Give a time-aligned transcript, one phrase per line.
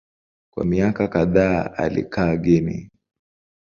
[0.53, 2.89] Kwa miaka kadhaa alikaa Guinea.